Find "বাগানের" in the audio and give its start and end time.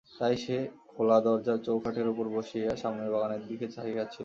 3.13-3.43